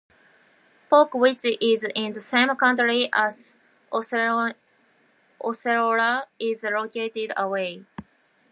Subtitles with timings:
[0.89, 3.55] Polk, which is in the same county as
[3.93, 4.57] Osceola
[6.41, 7.85] is located away.